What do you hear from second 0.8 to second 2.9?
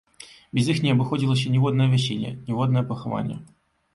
не абыходзілася ніводнае вяселле, ніводнае